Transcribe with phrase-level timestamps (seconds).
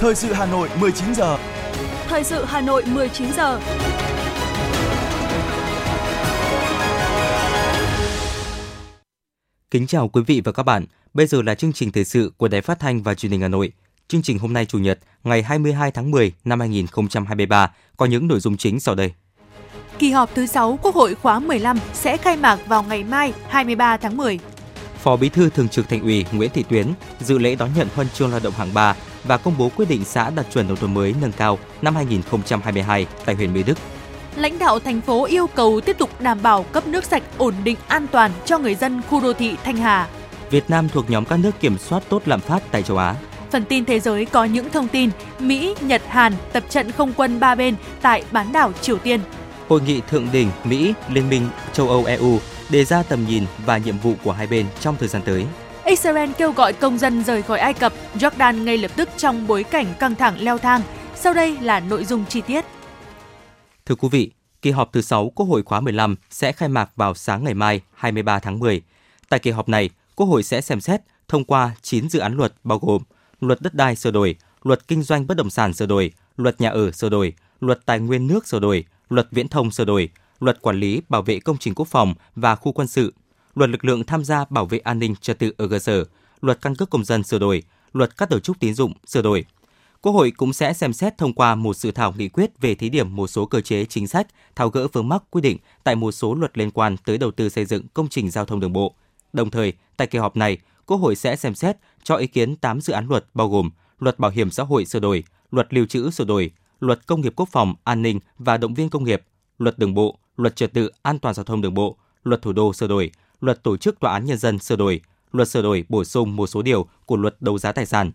[0.00, 1.38] Thời sự Hà Nội 19 giờ.
[2.08, 3.60] Thời sự Hà Nội 19 giờ.
[9.70, 10.84] Kính chào quý vị và các bạn.
[11.14, 13.48] Bây giờ là chương trình thời sự của Đài Phát thanh và Truyền hình Hà
[13.48, 13.72] Nội.
[14.08, 18.40] Chương trình hôm nay Chủ nhật, ngày 22 tháng 10 năm 2023 có những nội
[18.40, 19.12] dung chính sau đây.
[19.98, 23.96] Kỳ họp thứ 6 Quốc hội khóa 15 sẽ khai mạc vào ngày mai 23
[23.96, 24.38] tháng 10.
[25.02, 26.86] Phó Bí thư Thường trực Thành ủy Nguyễn Thị Tuyến
[27.20, 28.94] dự lễ đón nhận huân chương lao động hạng 3
[29.24, 33.06] và công bố quyết định xã đạt chuẩn nông thôn mới nâng cao năm 2022
[33.24, 33.78] tại huyện Mỹ Đức.
[34.36, 37.76] Lãnh đạo thành phố yêu cầu tiếp tục đảm bảo cấp nước sạch ổn định
[37.88, 40.08] an toàn cho người dân khu đô thị Thanh Hà.
[40.50, 43.14] Việt Nam thuộc nhóm các nước kiểm soát tốt lạm phát tại châu Á.
[43.50, 47.40] Phần tin thế giới có những thông tin Mỹ, Nhật, Hàn tập trận không quân
[47.40, 49.20] ba bên tại bán đảo Triều Tiên.
[49.68, 52.38] Hội nghị thượng đỉnh Mỹ, Liên minh châu Âu EU
[52.70, 55.46] đề ra tầm nhìn và nhiệm vụ của hai bên trong thời gian tới.
[55.84, 59.64] Israel kêu gọi công dân rời khỏi Ai Cập, Jordan ngay lập tức trong bối
[59.64, 60.82] cảnh căng thẳng leo thang.
[61.14, 62.64] Sau đây là nội dung chi tiết.
[63.86, 64.30] Thưa quý vị,
[64.62, 67.80] kỳ họp thứ 6 Quốc hội khóa 15 sẽ khai mạc vào sáng ngày mai
[67.94, 68.82] 23 tháng 10.
[69.28, 72.52] Tại kỳ họp này, Quốc hội sẽ xem xét thông qua 9 dự án luật
[72.64, 73.02] bao gồm
[73.40, 76.70] Luật đất đai sửa đổi, Luật kinh doanh bất động sản sửa đổi, Luật nhà
[76.70, 80.08] ở sửa đổi, Luật tài nguyên nước sửa đổi, Luật viễn thông sửa đổi,
[80.40, 83.14] Luật quản lý bảo vệ công trình quốc phòng và khu quân sự,
[83.54, 86.04] Luật lực lượng tham gia bảo vệ an ninh trật tự ở cơ sở,
[86.40, 89.44] Luật căn cước công dân sửa đổi, Luật các tổ chức tín dụng sửa đổi.
[90.02, 92.88] Quốc hội cũng sẽ xem xét thông qua một dự thảo nghị quyết về thí
[92.88, 96.12] điểm một số cơ chế chính sách tháo gỡ vướng mắc quy định tại một
[96.12, 98.94] số luật liên quan tới đầu tư xây dựng công trình giao thông đường bộ.
[99.32, 102.80] Đồng thời, tại kỳ họp này, Quốc hội sẽ xem xét cho ý kiến 8
[102.80, 106.10] dự án luật bao gồm Luật Bảo hiểm xã hội sửa đổi, Luật Lưu trữ
[106.10, 109.22] sửa đổi, Luật Công nghiệp Quốc phòng, An ninh và Động viên công nghiệp,
[109.58, 112.72] Luật Đường bộ, Luật Trật tự an toàn giao thông đường bộ, Luật Thủ đô
[112.72, 115.00] sửa đổi, Luật Tổ chức Tòa án Nhân dân sửa đổi,
[115.32, 118.12] Luật sửa đổi bổ sung một số điều của Luật Đấu giá Tài sản.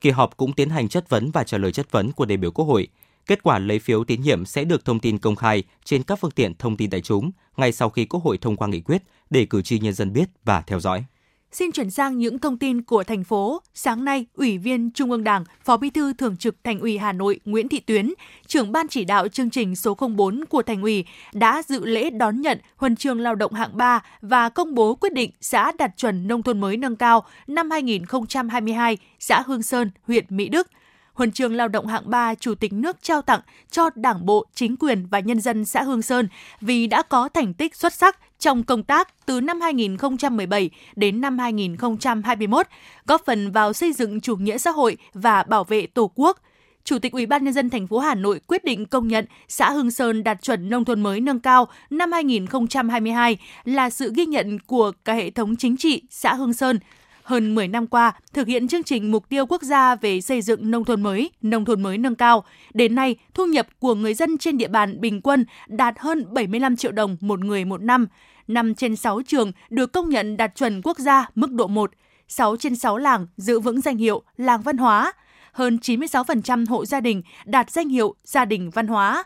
[0.00, 2.50] Kỳ họp cũng tiến hành chất vấn và trả lời chất vấn của đại biểu
[2.50, 2.88] Quốc hội.
[3.26, 6.30] Kết quả lấy phiếu tín nhiệm sẽ được thông tin công khai trên các phương
[6.30, 9.46] tiện thông tin đại chúng ngay sau khi Quốc hội thông qua nghị quyết để
[9.46, 11.04] cử tri nhân dân biết và theo dõi.
[11.52, 13.62] Xin chuyển sang những thông tin của thành phố.
[13.74, 17.12] Sáng nay, Ủy viên Trung ương Đảng, Phó Bí thư Thường trực Thành ủy Hà
[17.12, 18.12] Nội Nguyễn Thị Tuyến,
[18.46, 22.40] trưởng ban chỉ đạo chương trình số 04 của Thành ủy đã dự lễ đón
[22.40, 26.28] nhận huân chương lao động hạng 3 và công bố quyết định xã đạt chuẩn
[26.28, 30.68] nông thôn mới nâng cao năm 2022 xã Hương Sơn, huyện Mỹ Đức–
[31.14, 33.40] huân chương lao động hạng 3 Chủ tịch nước trao tặng
[33.70, 36.28] cho Đảng bộ, chính quyền và nhân dân xã Hương Sơn
[36.60, 41.38] vì đã có thành tích xuất sắc trong công tác từ năm 2017 đến năm
[41.38, 42.66] 2021,
[43.06, 46.38] góp phần vào xây dựng chủ nghĩa xã hội và bảo vệ Tổ quốc.
[46.84, 49.70] Chủ tịch Ủy ban nhân dân thành phố Hà Nội quyết định công nhận xã
[49.70, 54.58] Hưng Sơn đạt chuẩn nông thôn mới nâng cao năm 2022 là sự ghi nhận
[54.58, 56.78] của cả hệ thống chính trị xã Hưng Sơn,
[57.22, 60.70] hơn 10 năm qua thực hiện chương trình mục tiêu quốc gia về xây dựng
[60.70, 62.44] nông thôn mới, nông thôn mới nâng cao.
[62.74, 66.76] Đến nay, thu nhập của người dân trên địa bàn bình quân đạt hơn 75
[66.76, 68.06] triệu đồng một người một năm.
[68.54, 71.90] 5 trên 6 trường được công nhận đạt chuẩn quốc gia mức độ 1,
[72.28, 75.12] 6 trên 6 làng giữ vững danh hiệu làng văn hóa,
[75.52, 79.24] hơn 96% hộ gia đình đạt danh hiệu gia đình văn hóa.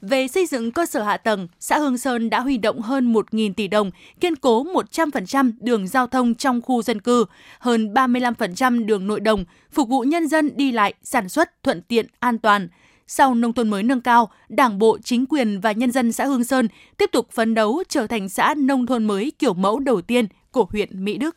[0.00, 3.54] Về xây dựng cơ sở hạ tầng, xã Hương Sơn đã huy động hơn 1.000
[3.54, 3.90] tỷ đồng,
[4.20, 7.24] kiên cố 100% đường giao thông trong khu dân cư,
[7.58, 12.06] hơn 35% đường nội đồng, phục vụ nhân dân đi lại, sản xuất thuận tiện,
[12.20, 12.68] an toàn.
[13.10, 16.44] Sau nông thôn mới nâng cao, Đảng bộ, chính quyền và nhân dân xã Hương
[16.44, 20.26] Sơn tiếp tục phấn đấu trở thành xã nông thôn mới kiểu mẫu đầu tiên
[20.50, 21.36] của huyện Mỹ Đức.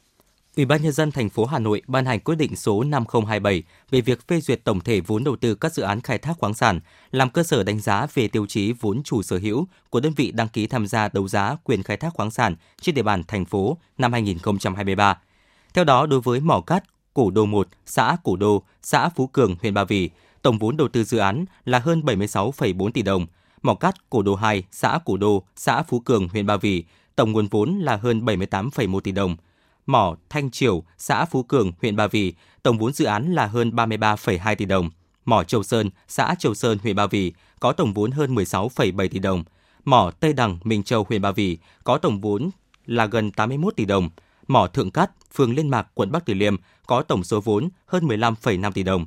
[0.56, 4.02] Ủy ban nhân dân thành phố Hà Nội ban hành quyết định số 5027 về
[4.02, 6.80] việc phê duyệt tổng thể vốn đầu tư các dự án khai thác khoáng sản,
[7.12, 10.32] làm cơ sở đánh giá về tiêu chí vốn chủ sở hữu của đơn vị
[10.32, 13.46] đăng ký tham gia đấu giá quyền khai thác khoáng sản trên địa bàn thành
[13.46, 15.18] phố năm 2023.
[15.74, 16.84] Theo đó, đối với mỏ cát
[17.14, 20.10] Cổ Đô 1, xã Cổ Đô, xã Phú Cường, huyện Ba Vì,
[20.42, 23.26] tổng vốn đầu tư dự án là hơn 76,4 tỷ đồng.
[23.62, 26.84] Mỏ cát Cổ Đô 2, xã Cổ Đô, xã Phú Cường, huyện Ba Vì,
[27.16, 29.36] tổng nguồn vốn là hơn 78,1 tỷ đồng–
[29.86, 32.34] mỏ Thanh Triều, xã Phú Cường, huyện Ba Vì,
[32.64, 34.90] tổng vốn dự án là hơn 33,2 tỷ đồng.
[35.26, 39.20] Mỏ Châu Sơn, xã Châu Sơn, huyện Ba Vì, có tổng vốn hơn 16,7 tỷ
[39.20, 39.44] đồng.
[39.86, 42.50] Mỏ Tây Đằng, Minh Châu, huyện Ba Vì, có tổng vốn
[42.86, 44.10] là gần 81 tỷ đồng.
[44.48, 46.56] Mỏ Thượng Cát, phường Liên Mạc, quận Bắc Từ Liêm,
[46.88, 49.06] có tổng số vốn hơn 15,5 tỷ đồng.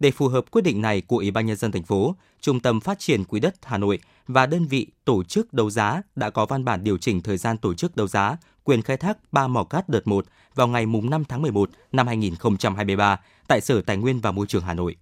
[0.00, 2.80] Để phù hợp quyết định này của Ủy ban nhân dân thành phố, Trung tâm
[2.80, 6.46] Phát triển Quỹ đất Hà Nội và đơn vị tổ chức đấu giá đã có
[6.46, 9.64] văn bản điều chỉnh thời gian tổ chức đấu giá quyền khai thác 3 mỏ
[9.64, 14.30] cát đợt 1 vào ngày 5 tháng 11 năm 2023 tại Sở Tài nguyên và
[14.30, 14.96] Môi trường Hà Nội.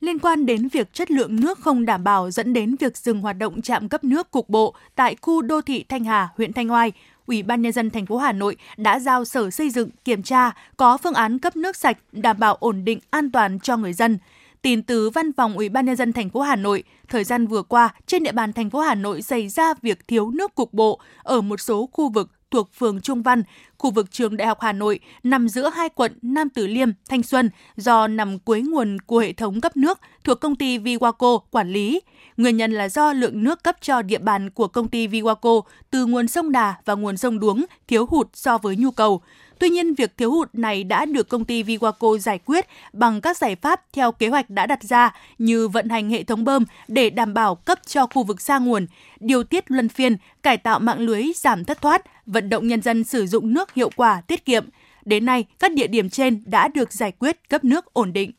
[0.00, 3.38] Liên quan đến việc chất lượng nước không đảm bảo dẫn đến việc dừng hoạt
[3.38, 6.92] động trạm cấp nước cục bộ tại khu đô thị Thanh Hà, huyện Thanh Oai,
[7.26, 10.50] Ủy ban nhân dân thành phố Hà Nội đã giao Sở Xây dựng kiểm tra
[10.76, 14.18] có phương án cấp nước sạch đảm bảo ổn định an toàn cho người dân.
[14.64, 17.62] Tin từ Văn phòng Ủy ban nhân dân thành phố Hà Nội, thời gian vừa
[17.62, 21.00] qua trên địa bàn thành phố Hà Nội xảy ra việc thiếu nước cục bộ
[21.22, 23.42] ở một số khu vực thuộc phường Trung Văn,
[23.78, 27.22] khu vực trường Đại học Hà Nội nằm giữa hai quận Nam Từ Liêm, Thanh
[27.22, 31.68] Xuân do nằm cuối nguồn của hệ thống cấp nước thuộc công ty Viwaco quản
[31.68, 32.00] lý.
[32.36, 36.06] Nguyên nhân là do lượng nước cấp cho địa bàn của công ty Viwaco từ
[36.06, 39.22] nguồn sông Đà và nguồn sông Đuống thiếu hụt so với nhu cầu.
[39.58, 43.36] Tuy nhiên, việc thiếu hụt này đã được công ty Viwaco giải quyết bằng các
[43.36, 47.10] giải pháp theo kế hoạch đã đặt ra như vận hành hệ thống bơm để
[47.10, 48.86] đảm bảo cấp cho khu vực xa nguồn,
[49.20, 53.04] điều tiết luân phiên, cải tạo mạng lưới giảm thất thoát, vận động nhân dân
[53.04, 54.68] sử dụng nước hiệu quả, tiết kiệm.
[55.04, 58.32] Đến nay, các địa điểm trên đã được giải quyết cấp nước ổn định.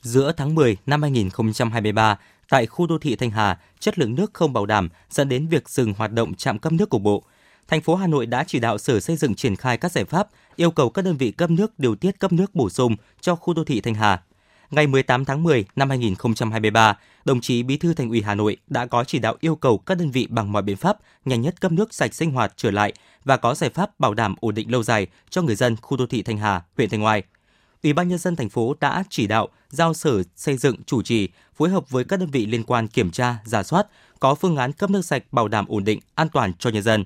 [0.00, 2.18] Giữa tháng 10 năm 2023,
[2.48, 5.68] tại khu đô thị Thanh Hà, chất lượng nước không bảo đảm dẫn đến việc
[5.68, 7.24] dừng hoạt động trạm cấp nước cục bộ.
[7.70, 10.28] Thành phố Hà Nội đã chỉ đạo Sở Xây dựng triển khai các giải pháp,
[10.56, 13.54] yêu cầu các đơn vị cấp nước điều tiết cấp nước bổ sung cho khu
[13.54, 14.22] đô thị Thanh Hà.
[14.70, 18.86] Ngày 18 tháng 10 năm 2023, đồng chí Bí thư Thành ủy Hà Nội đã
[18.86, 21.72] có chỉ đạo yêu cầu các đơn vị bằng mọi biện pháp nhanh nhất cấp
[21.72, 22.92] nước sạch sinh hoạt trở lại
[23.24, 26.06] và có giải pháp bảo đảm ổn định lâu dài cho người dân khu đô
[26.06, 27.22] thị Thanh Hà, huyện Thanh Oai.
[27.82, 31.28] Ủy ban nhân dân thành phố đã chỉ đạo giao Sở Xây dựng chủ trì
[31.54, 33.86] phối hợp với các đơn vị liên quan kiểm tra, giả soát,
[34.20, 37.04] có phương án cấp nước sạch bảo đảm ổn định, an toàn cho nhân dân.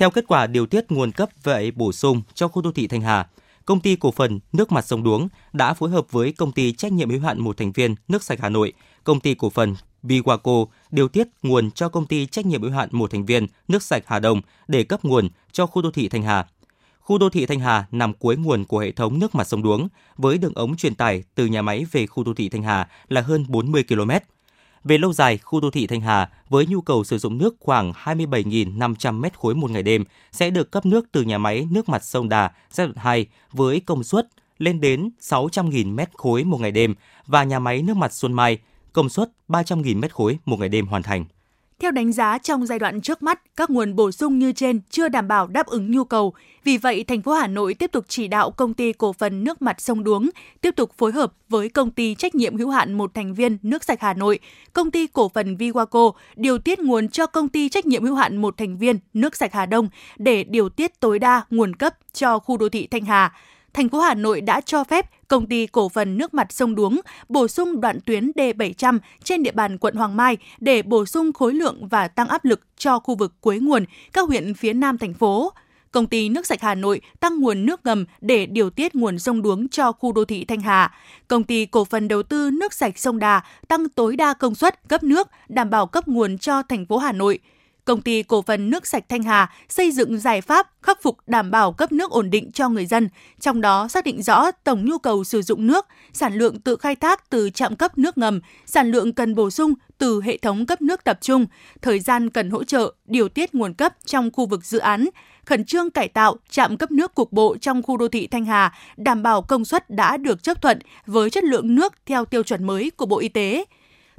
[0.00, 3.00] Theo kết quả điều tiết nguồn cấp vệ bổ sung cho khu đô thị Thanh
[3.00, 3.28] Hà,
[3.64, 6.92] công ty cổ phần nước mặt sông Đuống đã phối hợp với công ty trách
[6.92, 8.72] nhiệm hữu hạn một thành viên nước sạch Hà Nội,
[9.04, 12.88] công ty cổ phần Biwaco điều tiết nguồn cho công ty trách nhiệm hữu hạn
[12.92, 16.22] một thành viên nước sạch Hà Đông để cấp nguồn cho khu đô thị Thanh
[16.22, 16.46] Hà.
[17.00, 19.88] Khu đô thị Thanh Hà nằm cuối nguồn của hệ thống nước mặt sông Đuống
[20.16, 23.20] với đường ống truyền tải từ nhà máy về khu đô thị Thanh Hà là
[23.20, 24.10] hơn 40 km.
[24.84, 27.92] Về lâu dài, khu đô thị Thanh Hà với nhu cầu sử dụng nước khoảng
[27.92, 32.04] 27.500 m khối một ngày đêm sẽ được cấp nước từ nhà máy nước mặt
[32.04, 34.28] sông Đà giai đoạn 2 với công suất
[34.58, 36.94] lên đến 600.000 m khối một ngày đêm
[37.26, 38.58] và nhà máy nước mặt Xuân Mai
[38.92, 41.24] công suất 300.000 m khối một ngày đêm hoàn thành.
[41.80, 45.08] Theo đánh giá trong giai đoạn trước mắt, các nguồn bổ sung như trên chưa
[45.08, 46.34] đảm bảo đáp ứng nhu cầu.
[46.64, 49.62] Vì vậy, thành phố Hà Nội tiếp tục chỉ đạo công ty cổ phần nước
[49.62, 50.30] mặt sông Đuống
[50.60, 53.84] tiếp tục phối hợp với công ty trách nhiệm hữu hạn một thành viên nước
[53.84, 54.38] sạch Hà Nội,
[54.72, 58.36] công ty cổ phần Viwaco điều tiết nguồn cho công ty trách nhiệm hữu hạn
[58.36, 62.38] một thành viên nước sạch Hà Đông để điều tiết tối đa nguồn cấp cho
[62.38, 63.32] khu đô thị Thanh Hà
[63.72, 67.00] thành phố Hà Nội đã cho phép công ty cổ phần nước mặt sông Đuống
[67.28, 71.54] bổ sung đoạn tuyến D700 trên địa bàn quận Hoàng Mai để bổ sung khối
[71.54, 75.14] lượng và tăng áp lực cho khu vực cuối nguồn các huyện phía Nam thành
[75.14, 75.52] phố.
[75.92, 79.42] Công ty nước sạch Hà Nội tăng nguồn nước ngầm để điều tiết nguồn sông
[79.42, 80.94] Đuống cho khu đô thị Thanh Hà.
[81.28, 84.88] Công ty cổ phần đầu tư nước sạch sông Đà tăng tối đa công suất
[84.88, 87.38] cấp nước, đảm bảo cấp nguồn cho thành phố Hà Nội
[87.90, 91.50] công ty cổ phần nước sạch Thanh Hà xây dựng giải pháp khắc phục đảm
[91.50, 93.08] bảo cấp nước ổn định cho người dân,
[93.40, 96.96] trong đó xác định rõ tổng nhu cầu sử dụng nước, sản lượng tự khai
[96.96, 100.82] thác từ trạm cấp nước ngầm, sản lượng cần bổ sung từ hệ thống cấp
[100.82, 101.46] nước tập trung,
[101.82, 105.08] thời gian cần hỗ trợ, điều tiết nguồn cấp trong khu vực dự án,
[105.44, 108.72] khẩn trương cải tạo trạm cấp nước cục bộ trong khu đô thị Thanh Hà,
[108.96, 112.64] đảm bảo công suất đã được chấp thuận với chất lượng nước theo tiêu chuẩn
[112.64, 113.64] mới của Bộ Y tế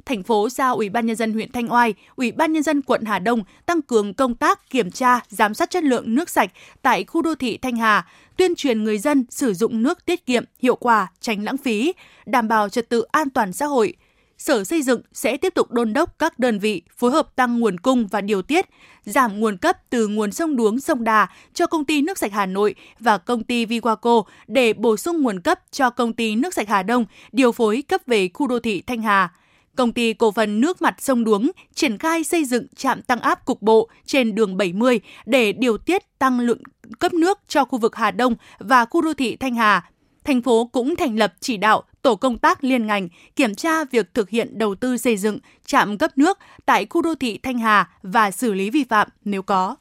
[0.04, 3.04] thành phố giao Ủy ban nhân dân huyện Thanh Oai, Ủy ban nhân dân quận
[3.04, 6.50] Hà Đông tăng cường công tác kiểm tra, giám sát chất lượng nước sạch
[6.82, 8.06] tại khu đô thị Thanh Hà,
[8.36, 11.92] tuyên truyền người dân sử dụng nước tiết kiệm, hiệu quả, tránh lãng phí,
[12.26, 13.94] đảm bảo trật tự an toàn xã hội.
[14.38, 17.80] Sở Xây dựng sẽ tiếp tục đôn đốc các đơn vị phối hợp tăng nguồn
[17.80, 18.66] cung và điều tiết,
[19.04, 22.46] giảm nguồn cấp từ nguồn sông Đuống, sông Đà cho công ty nước sạch Hà
[22.46, 26.68] Nội và công ty Viwaco để bổ sung nguồn cấp cho công ty nước sạch
[26.68, 29.30] Hà Đông điều phối cấp về khu đô thị Thanh Hà
[29.76, 33.44] công ty cổ phần nước mặt sông Đuống triển khai xây dựng trạm tăng áp
[33.44, 36.62] cục bộ trên đường 70 để điều tiết tăng lượng
[36.98, 39.90] cấp nước cho khu vực Hà Đông và khu đô thị Thanh Hà.
[40.24, 44.14] Thành phố cũng thành lập chỉ đạo tổ công tác liên ngành kiểm tra việc
[44.14, 47.90] thực hiện đầu tư xây dựng trạm cấp nước tại khu đô thị Thanh Hà
[48.02, 49.76] và xử lý vi phạm nếu có.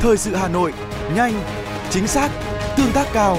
[0.00, 0.72] Thời sự Hà Nội,
[1.16, 1.32] nhanh,
[1.90, 2.30] chính xác,
[2.76, 3.38] tương tác cao.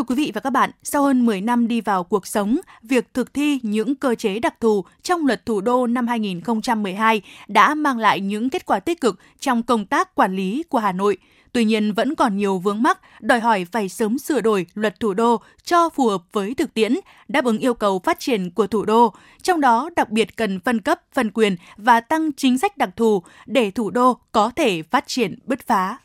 [0.00, 3.14] Thưa quý vị và các bạn, sau hơn 10 năm đi vào cuộc sống, việc
[3.14, 7.98] thực thi những cơ chế đặc thù trong luật thủ đô năm 2012 đã mang
[7.98, 11.16] lại những kết quả tích cực trong công tác quản lý của Hà Nội.
[11.52, 15.14] Tuy nhiên vẫn còn nhiều vướng mắc, đòi hỏi phải sớm sửa đổi luật thủ
[15.14, 16.96] đô cho phù hợp với thực tiễn,
[17.28, 20.80] đáp ứng yêu cầu phát triển của thủ đô, trong đó đặc biệt cần phân
[20.80, 25.06] cấp, phân quyền và tăng chính sách đặc thù để thủ đô có thể phát
[25.06, 25.98] triển bứt phá.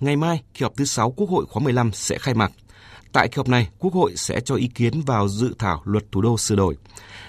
[0.00, 2.52] Ngày mai, kỳ họp thứ 6 Quốc hội khóa 15 sẽ khai mạc.
[3.12, 6.20] Tại kỳ họp này, Quốc hội sẽ cho ý kiến vào dự thảo luật thủ
[6.20, 6.76] đô sửa đổi.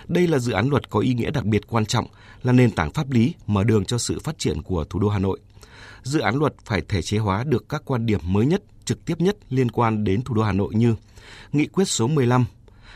[0.07, 2.05] Đây là dự án luật có ý nghĩa đặc biệt quan trọng,
[2.43, 5.19] là nền tảng pháp lý mở đường cho sự phát triển của thủ đô Hà
[5.19, 5.39] Nội.
[6.03, 9.21] Dự án luật phải thể chế hóa được các quan điểm mới nhất, trực tiếp
[9.21, 10.95] nhất liên quan đến thủ đô Hà Nội như
[11.51, 12.45] Nghị quyết số 15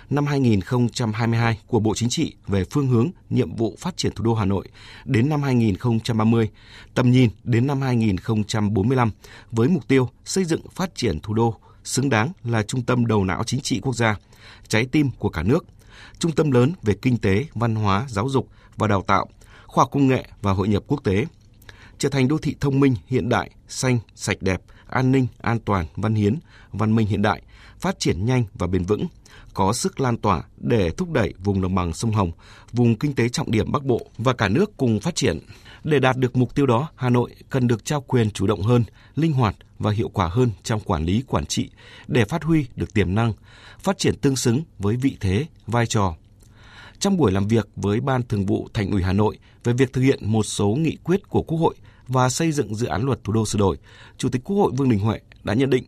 [0.10, 4.34] năm 2022 của Bộ Chính trị về phương hướng, nhiệm vụ phát triển thủ đô
[4.34, 4.68] Hà Nội
[5.06, 6.50] đến năm 2030,
[6.94, 9.12] tầm nhìn đến năm 2045
[9.52, 13.24] với mục tiêu xây dựng phát triển thủ đô xứng đáng là trung tâm đầu
[13.24, 14.18] não chính trị quốc gia,
[14.68, 15.66] trái tim của cả nước,
[16.20, 19.28] trung tâm lớn về kinh tế, văn hóa, giáo dục và đào tạo,
[19.68, 21.26] khoa học công nghệ và hội nhập quốc tế,
[21.98, 25.86] trở thành đô thị thông minh, hiện đại, xanh, sạch đẹp, an ninh, an toàn,
[25.96, 26.40] văn hiến,
[26.72, 27.42] văn minh hiện đại,
[27.80, 29.08] phát triển nhanh và bền vững,
[29.54, 32.32] có sức lan tỏa để thúc đẩy vùng đồng bằng sông Hồng,
[32.72, 35.40] vùng kinh tế trọng điểm Bắc Bộ và cả nước cùng phát triển.
[35.84, 38.84] Để đạt được mục tiêu đó, Hà Nội cần được trao quyền chủ động hơn,
[39.16, 41.70] linh hoạt và hiệu quả hơn trong quản lý quản trị
[42.08, 43.34] để phát huy được tiềm năng,
[43.80, 46.16] phát triển tương xứng với vị thế, vai trò.
[47.00, 50.02] Trong buổi làm việc với Ban Thường vụ Thành ủy Hà Nội về việc thực
[50.02, 51.76] hiện một số nghị quyết của Quốc hội
[52.08, 53.78] và xây dựng dự án luật thủ đô sửa đổi,
[54.18, 55.84] Chủ tịch Quốc hội Vương Đình Huệ đã nhận định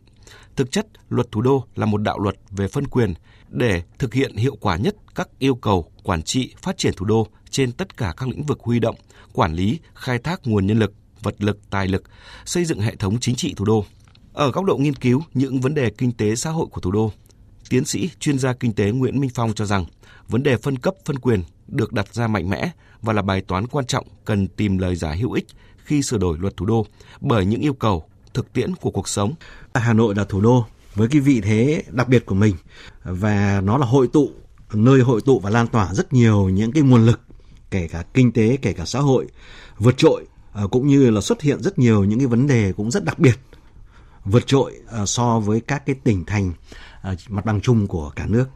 [0.56, 3.14] Thực chất, luật thủ đô là một đạo luật về phân quyền
[3.48, 7.26] để thực hiện hiệu quả nhất các yêu cầu quản trị phát triển thủ đô
[7.50, 8.96] trên tất cả các lĩnh vực huy động,
[9.32, 12.02] quản lý, khai thác nguồn nhân lực, vật lực, tài lực,
[12.44, 13.84] xây dựng hệ thống chính trị thủ đô.
[14.32, 17.12] Ở góc độ nghiên cứu những vấn đề kinh tế xã hội của thủ đô,
[17.70, 19.84] tiến sĩ chuyên gia kinh tế Nguyễn Minh Phong cho rằng
[20.28, 22.70] vấn đề phân cấp phân quyền được đặt ra mạnh mẽ
[23.02, 26.38] và là bài toán quan trọng cần tìm lời giải hữu ích khi sửa đổi
[26.38, 26.86] luật thủ đô
[27.20, 29.34] bởi những yêu cầu thực tiễn của cuộc sống.
[29.74, 32.54] Hà Nội là thủ đô với cái vị thế đặc biệt của mình.
[33.04, 34.30] Và nó là hội tụ
[34.72, 37.20] nơi hội tụ và lan tỏa rất nhiều những cái nguồn lực
[37.70, 39.26] kể cả kinh tế kể cả xã hội
[39.78, 42.90] vượt trội à, cũng như là xuất hiện rất nhiều những cái vấn đề cũng
[42.90, 43.38] rất đặc biệt
[44.24, 46.52] vượt trội à, so với các cái tỉnh thành
[47.02, 48.48] à, mặt bằng chung của cả nước.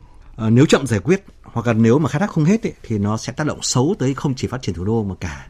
[0.51, 3.17] Nếu chậm giải quyết hoặc là nếu mà khai thác không hết ấy, thì nó
[3.17, 5.49] sẽ tác động xấu tới không chỉ phát triển thủ đô mà cả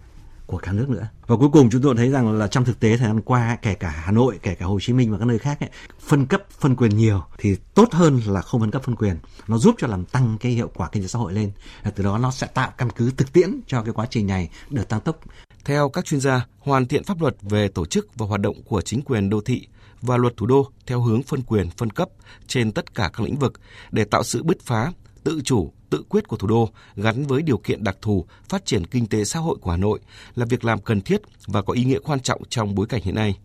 [0.50, 1.09] của cả nước nữa.
[1.26, 3.75] Và cuối cùng chúng tôi thấy rằng là trong thực tế thời gian qua kể
[3.75, 6.42] cả Hà Nội, kể cả Hồ Chí Minh và các nơi khác ấy, phân cấp
[6.50, 9.16] phân quyền nhiều thì tốt hơn là không phân cấp phân quyền.
[9.49, 11.52] Nó giúp cho làm tăng cái hiệu quả kinh tế xã hội lên.
[11.83, 14.50] Và từ đó nó sẽ tạo căn cứ thực tiễn cho cái quá trình này
[14.71, 15.16] được tăng tốc.
[15.64, 18.80] Theo các chuyên gia, hoàn thiện pháp luật về tổ chức và hoạt động của
[18.80, 19.66] chính quyền đô thị
[20.02, 22.09] và luật thủ đô theo hướng phân quyền phân cấp
[22.47, 23.52] trên tất cả các lĩnh vực
[23.90, 24.92] để tạo sự bứt phá,
[25.25, 28.87] tự chủ, tự quyết của thủ đô gắn với điều kiện đặc thù phát triển
[28.87, 30.00] kinh tế xã hội của Hà Nội
[30.35, 33.15] là việc làm cần thiết và có ý nghĩa quan trọng trong bối cảnh hiện
[33.15, 33.39] nay.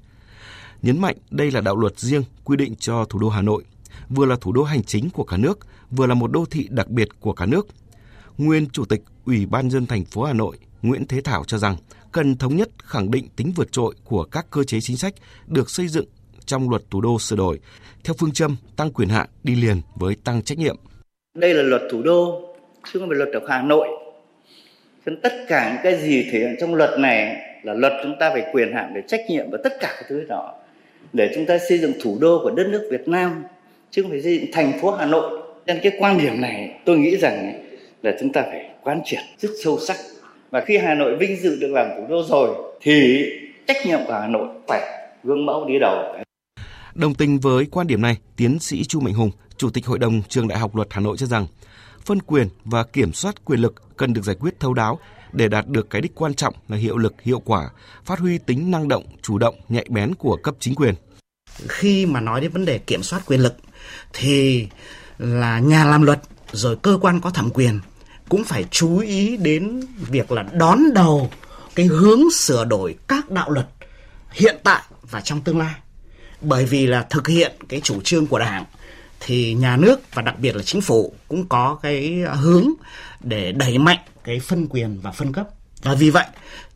[0.82, 3.64] Nhấn mạnh đây là đạo luật riêng quy định cho thủ đô Hà Nội,
[4.10, 5.60] vừa là thủ đô hành chính của cả nước,
[5.92, 7.68] vừa là một đô thị đặc biệt của cả nước.
[8.38, 11.78] Nguyên Chủ tịch Ủy ban dân thành phố Hà Nội Nguyễn Thế Thảo cho rằng
[12.12, 15.14] cần thống nhất khẳng định tính vượt trội của các cơ chế chính sách
[15.48, 16.06] được xây dựng
[16.46, 17.60] trong luật thủ đô sửa đổi
[18.04, 20.78] theo phương châm tăng quyền hạn đi liền với tăng trách nhiệm
[21.36, 22.42] đây là luật thủ đô,
[22.94, 23.88] chứ không phải luật ở hà nội.
[25.06, 28.16] Cho nên tất cả những cái gì thể hiện trong luật này là luật chúng
[28.20, 30.54] ta phải quyền hạn về trách nhiệm và tất cả các thứ đó
[31.14, 33.44] để chúng ta xây dựng thủ đô của đất nước Việt Nam,
[33.92, 35.40] chứ không phải xây dựng thành phố Hà Nội.
[35.66, 37.54] Nên cái quan điểm này, tôi nghĩ rằng
[38.04, 39.98] là chúng ta phải quán triệt rất sâu sắc.
[40.50, 42.50] Và khi Hà Nội vinh dự được làm thủ đô rồi,
[42.82, 43.26] thì
[43.68, 44.82] trách nhiệm của Hà Nội phải
[45.24, 46.16] gương mẫu đi đầu.
[46.96, 50.22] Đồng tình với quan điểm này, tiến sĩ Chu Mạnh Hùng, Chủ tịch Hội đồng
[50.30, 51.48] Trường Đại học Luật Hà Nội cho rằng,
[52.06, 55.00] phân quyền và kiểm soát quyền lực cần được giải quyết thấu đáo
[55.34, 57.70] để đạt được cái đích quan trọng là hiệu lực, hiệu quả,
[58.06, 60.96] phát huy tính năng động, chủ động, nhạy bén của cấp chính quyền.
[61.68, 63.56] Khi mà nói đến vấn đề kiểm soát quyền lực
[64.14, 64.68] thì
[65.18, 66.22] là nhà làm luật
[66.52, 67.80] rồi cơ quan có thẩm quyền
[68.30, 71.32] cũng phải chú ý đến việc là đón đầu
[71.76, 73.68] cái hướng sửa đổi các đạo luật
[74.32, 75.76] hiện tại và trong tương lai
[76.46, 78.66] bởi vì là thực hiện cái chủ trương của đảng,
[79.20, 82.70] thì nhà nước và đặc biệt là chính phủ cũng có cái hướng
[83.20, 85.48] để đẩy mạnh cái phân quyền và phân cấp.
[85.84, 86.26] Và vì vậy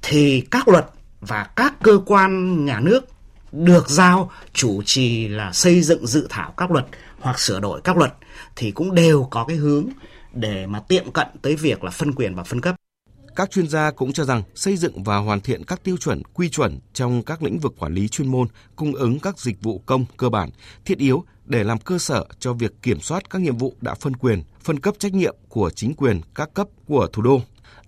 [0.02, 0.86] thì các luật
[1.22, 3.06] và các cơ quan nhà nước
[3.52, 6.86] được giao chủ trì là xây dựng dự thảo các luật
[7.20, 8.14] hoặc sửa đổi các luật
[8.56, 9.86] thì cũng đều có cái hướng
[10.34, 12.76] để mà tiệm cận tới việc là phân quyền và phân cấp
[13.40, 16.50] các chuyên gia cũng cho rằng xây dựng và hoàn thiện các tiêu chuẩn, quy
[16.50, 20.06] chuẩn trong các lĩnh vực quản lý chuyên môn, cung ứng các dịch vụ công
[20.18, 20.50] cơ bản,
[20.86, 24.16] thiết yếu để làm cơ sở cho việc kiểm soát các nhiệm vụ đã phân
[24.16, 27.42] quyền, phân cấp trách nhiệm của chính quyền các cấp của thủ đô.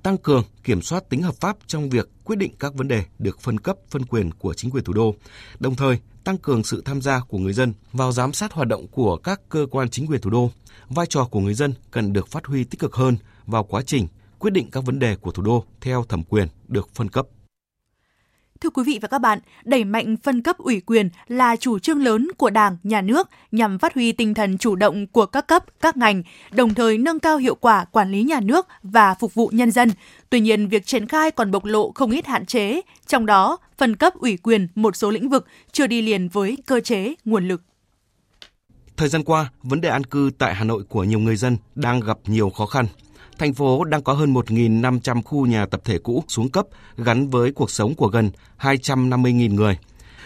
[0.04, 3.40] tăng cường kiểm soát tính hợp pháp trong việc quyết định các vấn đề được
[3.42, 5.16] phân cấp phân quyền của chính quyền thủ đô,
[5.60, 8.88] đồng thời tăng cường sự tham gia của người dân vào giám sát hoạt động
[8.88, 10.52] của các cơ quan chính quyền thủ đô.
[10.90, 14.08] Vai trò của người dân cần được phát huy tích cực hơn vào quá trình
[14.42, 17.28] quyết định các vấn đề của thủ đô theo thẩm quyền được phân cấp.
[18.62, 22.04] Thưa quý vị và các bạn, đẩy mạnh phân cấp ủy quyền là chủ trương
[22.04, 25.66] lớn của Đảng, Nhà nước nhằm phát huy tinh thần chủ động của các cấp,
[25.82, 29.50] các ngành, đồng thời nâng cao hiệu quả quản lý nhà nước và phục vụ
[29.54, 29.92] nhân dân.
[30.30, 33.96] Tuy nhiên, việc triển khai còn bộc lộ không ít hạn chế, trong đó phân
[33.96, 37.62] cấp ủy quyền một số lĩnh vực chưa đi liền với cơ chế, nguồn lực.
[38.98, 42.00] Thời gian qua, vấn đề an cư tại Hà Nội của nhiều người dân đang
[42.00, 42.86] gặp nhiều khó khăn
[43.42, 46.66] thành phố đang có hơn 1.500 khu nhà tập thể cũ xuống cấp
[46.98, 49.78] gắn với cuộc sống của gần 250.000 người.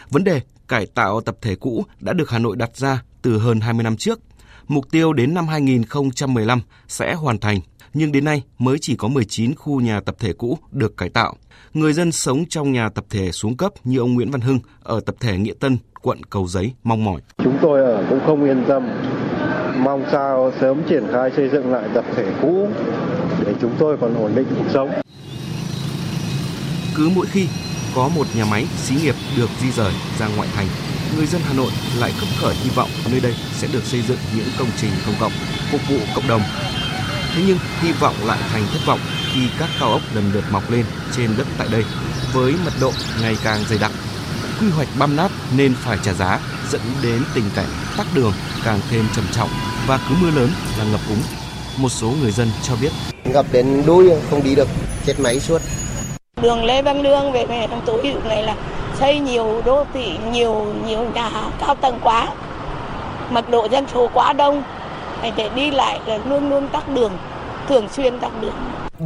[0.09, 3.59] Vấn đề cải tạo tập thể cũ đã được Hà Nội đặt ra từ hơn
[3.59, 4.19] 20 năm trước.
[4.67, 7.59] Mục tiêu đến năm 2015 sẽ hoàn thành,
[7.93, 11.35] nhưng đến nay mới chỉ có 19 khu nhà tập thể cũ được cải tạo.
[11.73, 14.99] Người dân sống trong nhà tập thể xuống cấp như ông Nguyễn Văn Hưng ở
[14.99, 17.21] tập thể Nghĩa Tân, quận Cầu Giấy mong mỏi.
[17.43, 18.89] Chúng tôi ở cũng không yên tâm
[19.77, 22.67] mong sao sớm triển khai xây dựng lại tập thể cũ
[23.45, 24.91] để chúng tôi còn ổn định cuộc sống.
[26.95, 27.47] Cứ mỗi khi
[27.95, 30.67] có một nhà máy xí nghiệp được di rời ra ngoại thành,
[31.17, 34.17] người dân Hà Nội lại khấp khởi hy vọng nơi đây sẽ được xây dựng
[34.35, 35.31] những công trình công cộng
[35.71, 36.41] phục vụ cộng đồng.
[37.35, 38.99] Thế nhưng hy vọng lại thành thất vọng
[39.33, 40.85] khi các cao ốc lần lượt mọc lên
[41.15, 41.83] trên đất tại đây
[42.33, 43.91] với mật độ ngày càng dày đặc.
[44.59, 48.33] Quy hoạch băm nát nên phải trả giá dẫn đến tình cảnh tắc đường
[48.63, 49.49] càng thêm trầm trọng
[49.87, 51.21] và cứ mưa lớn là ngập úng.
[51.77, 52.91] Một số người dân cho biết
[53.25, 54.67] ngập đến đuôi không đi được,
[55.05, 55.61] chết máy suốt.
[56.41, 58.55] Đường Lê Văn Lương về về trong tối hiệu này là
[58.99, 62.27] xây nhiều đô thị, nhiều nhiều nhà cao tầng quá.
[63.29, 64.63] Mật độ dân số quá đông,
[65.37, 67.11] để đi lại là luôn luôn tắc đường,
[67.69, 68.55] thường xuyên tắc đường.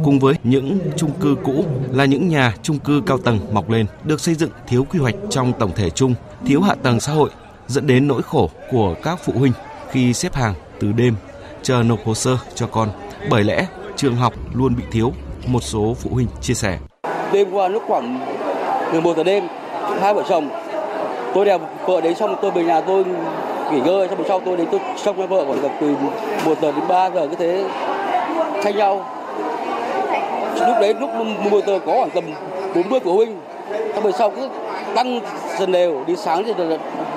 [0.04, 3.86] Cùng với những chung cư cũ là những nhà chung cư cao tầng mọc lên,
[4.04, 6.14] được xây dựng thiếu quy hoạch trong tổng thể chung,
[6.46, 7.30] thiếu hạ tầng xã hội,
[7.66, 9.52] dẫn đến nỗi khổ của các phụ huynh
[9.90, 11.14] khi xếp hàng từ đêm
[11.62, 12.88] chờ nộp hồ sơ cho con.
[13.30, 15.12] Bởi lẽ trường học luôn bị thiếu,
[15.46, 16.78] một số phụ huynh chia sẻ.
[17.32, 18.18] Đêm qua lúc khoảng
[18.92, 19.44] 11 giờ đêm,
[20.00, 20.48] hai vợ chồng
[21.34, 23.04] tôi đèo vợ đến xong tôi về nhà tôi
[23.72, 25.94] nghỉ ngơi xong sau tôi đến tôi xong với vợ khoảng từ
[26.44, 27.64] 1 giờ đến 3 giờ cứ thế
[28.64, 29.06] tranh nhau
[30.66, 31.10] lúc đấy lúc
[31.42, 32.24] 11 giờ có khoảng tầm
[32.74, 33.40] 40 phụ huynh
[33.94, 34.48] xong rồi sau cứ
[34.94, 35.20] tăng
[35.58, 36.52] dần đều đi sáng thì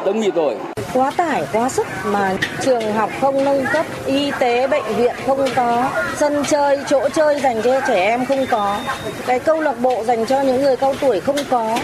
[0.05, 0.55] đã nghỉ rồi
[0.93, 5.45] quá tải quá sức mà trường học không nâng cấp y tế bệnh viện không
[5.55, 8.83] có sân chơi chỗ chơi dành cho trẻ em không có
[9.27, 11.79] cái câu lạc bộ dành cho những người cao tuổi không có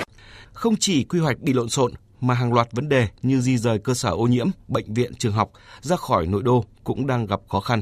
[0.53, 1.91] không chỉ quy hoạch bị lộn xộn
[2.21, 5.33] mà hàng loạt vấn đề như di rời cơ sở ô nhiễm, bệnh viện, trường
[5.33, 7.81] học ra khỏi nội đô cũng đang gặp khó khăn.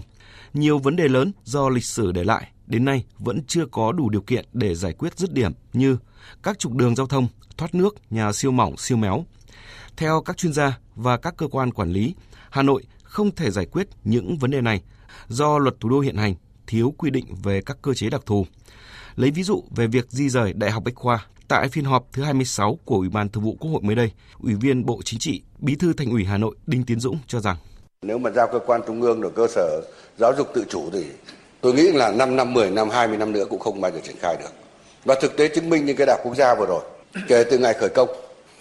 [0.54, 4.10] Nhiều vấn đề lớn do lịch sử để lại đến nay vẫn chưa có đủ
[4.10, 5.98] điều kiện để giải quyết dứt điểm như
[6.44, 9.26] các trục đường giao thông, thoát nước, nhà siêu mỏng, siêu méo.
[9.98, 12.16] Theo các chuyên gia và các cơ quan quản lý,
[12.50, 14.82] Hà Nội không thể giải quyết những vấn đề này
[15.28, 16.36] do luật thủ đô hiện hành
[16.68, 18.46] thiếu quy định về các cơ chế đặc thù.
[19.16, 22.24] Lấy ví dụ về việc di rời Đại học Bách khoa, tại phiên họp thứ
[22.24, 25.42] 26 của Ủy ban Thường vụ Quốc hội mới đây, Ủy viên Bộ Chính trị,
[25.60, 27.58] Bí thư Thành ủy Hà Nội Đinh Tiến Dũng cho rằng
[28.02, 29.82] nếu mà giao cơ quan trung ương được cơ sở
[30.18, 31.06] giáo dục tự chủ thì
[31.62, 34.16] tôi nghĩ là 5 năm, 10 năm, 20 năm nữa cũng không bao giờ triển
[34.20, 34.50] khai được.
[35.06, 36.82] Và thực tế chứng minh như cái đại quốc gia vừa rồi,
[37.28, 38.10] kể từ ngày khởi công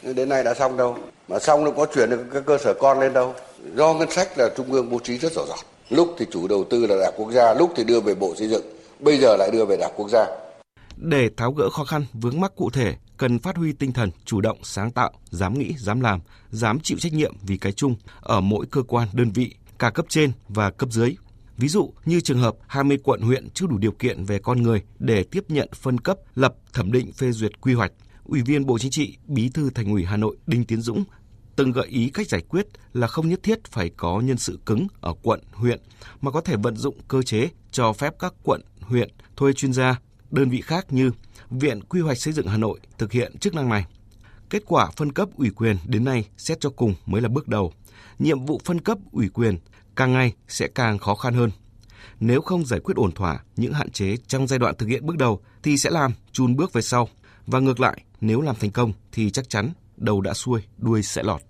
[0.03, 0.97] đến nay đã xong đâu.
[1.29, 3.35] Mà xong nó có chuyển được các cơ sở con lên đâu.
[3.75, 5.59] Do ngân sách là trung ương bố trí rất rõ ràng.
[5.91, 8.49] Lúc thì chủ đầu tư là đảng quốc gia, lúc thì đưa về bộ xây
[8.49, 8.65] dựng,
[9.01, 10.27] bây giờ lại đưa về đảng quốc gia.
[10.97, 14.41] Để tháo gỡ khó khăn vướng mắc cụ thể, cần phát huy tinh thần chủ
[14.41, 18.41] động, sáng tạo, dám nghĩ, dám làm, dám chịu trách nhiệm vì cái chung ở
[18.41, 21.17] mỗi cơ quan, đơn vị, cả cấp trên và cấp dưới
[21.57, 24.83] Ví dụ như trường hợp 20 quận huyện chưa đủ điều kiện về con người
[24.99, 27.93] để tiếp nhận phân cấp, lập, thẩm định phê duyệt quy hoạch.
[28.29, 31.05] Ủy viên Bộ Chính trị, Bí thư Thành ủy Hà Nội Đinh Tiến Dũng
[31.57, 34.87] từng gợi ý cách giải quyết là không nhất thiết phải có nhân sự cứng
[35.01, 35.81] ở quận, huyện
[36.21, 40.01] mà có thể vận dụng cơ chế cho phép các quận, huyện thuê chuyên gia,
[40.31, 41.11] đơn vị khác như
[41.51, 43.87] Viện Quy hoạch Xây dựng Hà Nội thực hiện chức năng này.
[44.51, 47.73] Kết quả phân cấp ủy quyền đến nay xét cho cùng mới là bước đầu.
[48.19, 49.59] Nhiệm vụ phân cấp ủy quyền
[49.97, 51.51] càng ngày sẽ càng khó khăn hơn.
[52.21, 55.17] Nếu không giải quyết ổn thỏa những hạn chế trong giai đoạn thực hiện bước
[55.17, 57.09] đầu thì sẽ làm chùn bước về sau.
[57.47, 61.23] Và ngược lại, nếu làm thành công thì chắc chắn đầu đã xuôi, đuôi sẽ
[61.23, 61.43] lọt.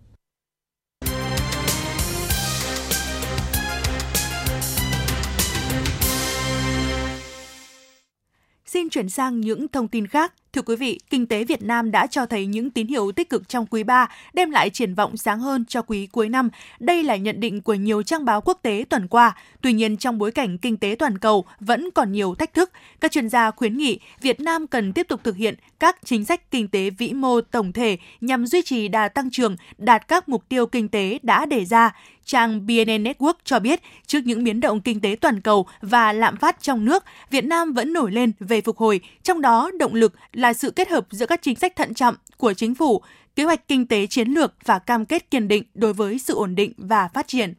[8.66, 10.34] Xin chuyển sang những thông tin khác.
[10.56, 13.48] Thưa quý vị, kinh tế Việt Nam đã cho thấy những tín hiệu tích cực
[13.48, 16.48] trong quý 3, đem lại triển vọng sáng hơn cho quý cuối năm.
[16.80, 19.36] Đây là nhận định của nhiều trang báo quốc tế tuần qua.
[19.60, 23.12] Tuy nhiên, trong bối cảnh kinh tế toàn cầu vẫn còn nhiều thách thức, các
[23.12, 26.68] chuyên gia khuyến nghị Việt Nam cần tiếp tục thực hiện các chính sách kinh
[26.68, 30.66] tế vĩ mô tổng thể nhằm duy trì đà tăng trưởng, đạt các mục tiêu
[30.66, 31.92] kinh tế đã đề ra.
[32.26, 36.36] Trang BNN Network cho biết, trước những biến động kinh tế toàn cầu và lạm
[36.36, 40.14] phát trong nước, Việt Nam vẫn nổi lên về phục hồi, trong đó động lực
[40.32, 43.02] là sự kết hợp giữa các chính sách thận trọng của chính phủ,
[43.36, 46.54] kế hoạch kinh tế chiến lược và cam kết kiên định đối với sự ổn
[46.54, 47.54] định và phát triển.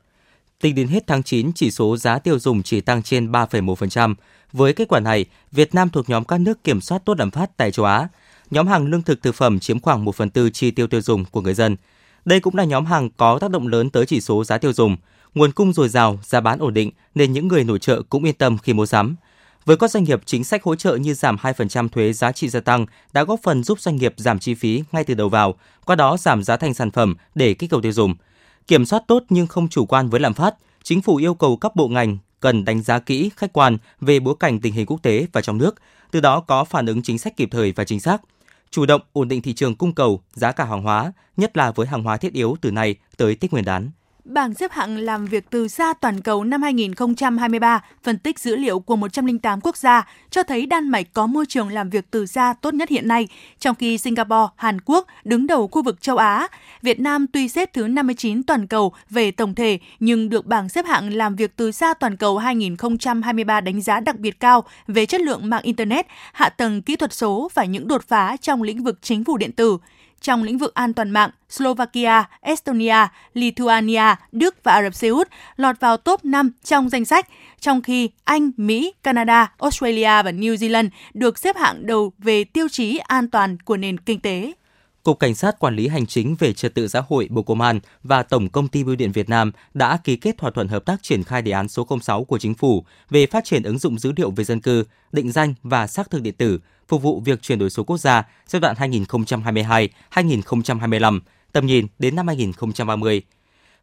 [0.61, 4.15] Tính đến hết tháng 9, chỉ số giá tiêu dùng chỉ tăng trên 3,1%.
[4.51, 7.57] Với kết quả này, Việt Nam thuộc nhóm các nước kiểm soát tốt lạm phát
[7.57, 8.07] tại châu Á.
[8.51, 11.25] Nhóm hàng lương thực thực phẩm chiếm khoảng 1 phần tư chi tiêu tiêu dùng
[11.25, 11.75] của người dân.
[12.27, 14.97] Đây cũng là nhóm hàng có tác động lớn tới chỉ số giá tiêu dùng.
[15.35, 18.35] Nguồn cung dồi dào, giá bán ổn định nên những người nổi trợ cũng yên
[18.35, 19.15] tâm khi mua sắm.
[19.65, 22.59] Với các doanh nghiệp, chính sách hỗ trợ như giảm 2% thuế giá trị gia
[22.59, 25.95] tăng đã góp phần giúp doanh nghiệp giảm chi phí ngay từ đầu vào, qua
[25.95, 28.15] đó giảm giá thành sản phẩm để kích cầu tiêu dùng.
[28.67, 31.75] Kiểm soát tốt nhưng không chủ quan với lạm phát, chính phủ yêu cầu các
[31.75, 35.27] bộ ngành cần đánh giá kỹ, khách quan về bối cảnh tình hình quốc tế
[35.33, 35.75] và trong nước,
[36.11, 38.21] từ đó có phản ứng chính sách kịp thời và chính xác–
[38.71, 41.87] chủ động ổn định thị trường cung cầu, giá cả hàng hóa, nhất là với
[41.87, 43.89] hàng hóa thiết yếu từ nay tới Tết Nguyên đán.
[44.27, 48.79] Bảng xếp hạng làm việc từ xa toàn cầu năm 2023 phân tích dữ liệu
[48.79, 52.53] của 108 quốc gia cho thấy Đan Mạch có môi trường làm việc từ xa
[52.61, 53.27] tốt nhất hiện nay,
[53.59, 56.47] trong khi Singapore, Hàn Quốc đứng đầu khu vực châu Á.
[56.81, 60.85] Việt Nam tuy xếp thứ 59 toàn cầu về tổng thể nhưng được bảng xếp
[60.85, 65.21] hạng làm việc từ xa toàn cầu 2023 đánh giá đặc biệt cao về chất
[65.21, 68.99] lượng mạng Internet, hạ tầng kỹ thuật số và những đột phá trong lĩnh vực
[69.01, 69.77] chính phủ điện tử
[70.21, 75.27] trong lĩnh vực an toàn mạng, Slovakia, Estonia, Lithuania, Đức và Ả Rập Xê Út
[75.55, 77.27] lọt vào top 5 trong danh sách,
[77.59, 82.67] trong khi Anh, Mỹ, Canada, Australia và New Zealand được xếp hạng đầu về tiêu
[82.71, 84.53] chí an toàn của nền kinh tế.
[85.07, 87.79] Cục Cảnh sát Quản lý Hành chính về Trật tự xã hội Bộ Công an
[88.03, 91.03] và Tổng Công ty Bưu điện Việt Nam đã ký kết thỏa thuận hợp tác
[91.03, 94.11] triển khai đề án số 06 của Chính phủ về phát triển ứng dụng dữ
[94.15, 97.59] liệu về dân cư, định danh và xác thực điện tử, phục vụ việc chuyển
[97.59, 101.19] đổi số quốc gia giai đoạn 2022-2025,
[101.51, 103.21] tầm nhìn đến năm 2030.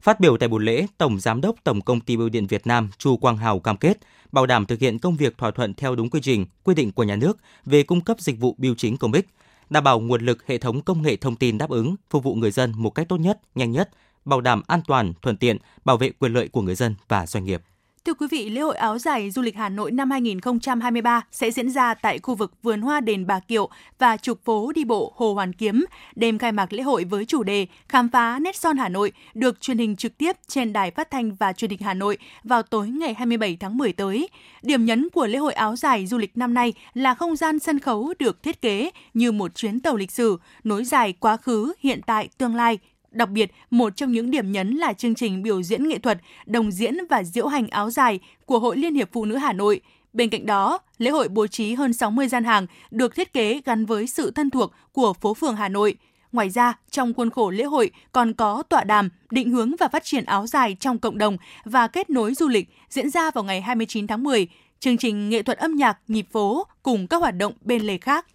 [0.00, 2.90] Phát biểu tại buổi lễ, Tổng Giám đốc Tổng Công ty Bưu điện Việt Nam
[2.98, 3.98] Chu Quang Hào cam kết
[4.34, 7.04] bảo đảm thực hiện công việc thỏa thuận theo đúng quy trình, quy định của
[7.04, 9.26] nhà nước về cung cấp dịch vụ bưu chính công ích,
[9.70, 12.50] đảm bảo nguồn lực hệ thống công nghệ thông tin đáp ứng, phục vụ người
[12.50, 13.90] dân một cách tốt nhất, nhanh nhất,
[14.24, 17.44] bảo đảm an toàn, thuận tiện, bảo vệ quyền lợi của người dân và doanh
[17.44, 17.62] nghiệp.
[18.06, 21.70] Thưa quý vị, lễ hội áo dài du lịch Hà Nội năm 2023 sẽ diễn
[21.70, 25.34] ra tại khu vực vườn hoa đền Bà Kiệu và trục phố đi bộ Hồ
[25.34, 25.84] Hoàn Kiếm.
[26.16, 29.60] Đêm khai mạc lễ hội với chủ đề Khám phá nét son Hà Nội được
[29.60, 32.88] truyền hình trực tiếp trên đài phát thanh và truyền hình Hà Nội vào tối
[32.88, 34.28] ngày 27 tháng 10 tới.
[34.62, 37.78] Điểm nhấn của lễ hội áo dài du lịch năm nay là không gian sân
[37.78, 42.00] khấu được thiết kế như một chuyến tàu lịch sử, nối dài quá khứ, hiện
[42.06, 42.78] tại, tương lai
[43.14, 46.70] Đặc biệt, một trong những điểm nhấn là chương trình biểu diễn nghệ thuật, đồng
[46.70, 49.80] diễn và diễu hành áo dài của Hội Liên hiệp Phụ nữ Hà Nội.
[50.12, 53.86] Bên cạnh đó, lễ hội bố trí hơn 60 gian hàng được thiết kế gắn
[53.86, 55.96] với sự thân thuộc của phố phường Hà Nội.
[56.32, 60.04] Ngoài ra, trong khuôn khổ lễ hội còn có tọa đàm định hướng và phát
[60.04, 63.60] triển áo dài trong cộng đồng và kết nối du lịch diễn ra vào ngày
[63.60, 64.48] 29 tháng 10,
[64.80, 68.26] chương trình nghệ thuật âm nhạc nhịp phố cùng các hoạt động bên lề khác.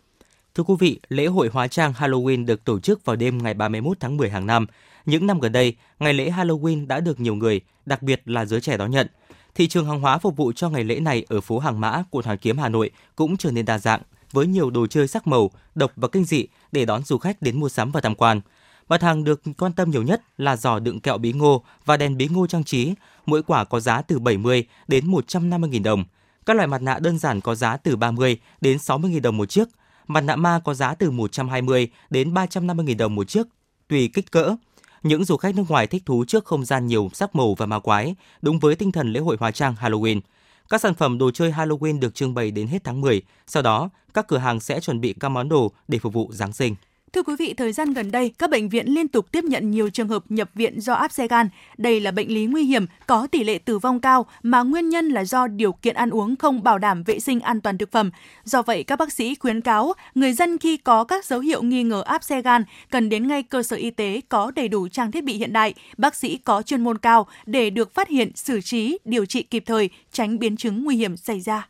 [0.56, 3.98] Thưa quý vị, lễ hội hóa trang Halloween được tổ chức vào đêm ngày 31
[4.00, 4.66] tháng 10 hàng năm.
[5.06, 8.62] Những năm gần đây, ngày lễ Halloween đã được nhiều người, đặc biệt là giới
[8.62, 9.08] trẻ đón nhận.
[9.56, 12.26] Thị trường hàng hóa phục vụ cho ngày lễ này ở phố Hàng Mã, quận
[12.26, 15.52] Hoàn Kiếm, Hà Nội cũng trở nên đa dạng, với nhiều đồ chơi sắc màu,
[15.76, 18.42] độc và kinh dị để đón du khách đến mua sắm và tham quan.
[18.90, 22.18] Mặt hàng được quan tâm nhiều nhất là giò đựng kẹo bí ngô và đèn
[22.18, 22.94] bí ngô trang trí,
[23.26, 26.04] mỗi quả có giá từ 70 đến 150.000 đồng.
[26.46, 29.68] Các loại mặt nạ đơn giản có giá từ 30 đến 60.000 đồng một chiếc,
[30.12, 33.48] Mặt nạ ma có giá từ 120 đến 350 000 đồng một chiếc,
[33.88, 34.56] tùy kích cỡ.
[35.04, 37.80] Những du khách nước ngoài thích thú trước không gian nhiều sắc màu và ma
[37.80, 40.22] quái, đúng với tinh thần lễ hội hóa trang Halloween.
[40.70, 43.90] Các sản phẩm đồ chơi Halloween được trưng bày đến hết tháng 10, sau đó
[44.14, 46.76] các cửa hàng sẽ chuẩn bị các món đồ để phục vụ Giáng sinh.
[47.14, 49.90] Thưa quý vị, thời gian gần đây, các bệnh viện liên tục tiếp nhận nhiều
[49.90, 51.50] trường hợp nhập viện do áp xe gan.
[51.78, 55.10] Đây là bệnh lý nguy hiểm, có tỷ lệ tử vong cao mà nguyên nhân
[55.10, 58.12] là do điều kiện ăn uống không bảo đảm vệ sinh an toàn thực phẩm.
[58.44, 61.84] Do vậy, các bác sĩ khuyến cáo người dân khi có các dấu hiệu nghi
[61.84, 65.12] ngờ áp xe gan cần đến ngay cơ sở y tế có đầy đủ trang
[65.12, 68.62] thiết bị hiện đại, bác sĩ có chuyên môn cao để được phát hiện, xử
[68.62, 71.70] trí, điều trị kịp thời, tránh biến chứng nguy hiểm xảy ra.